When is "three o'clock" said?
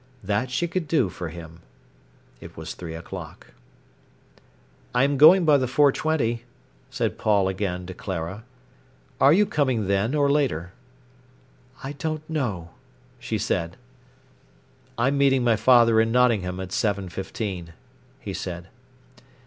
2.73-3.51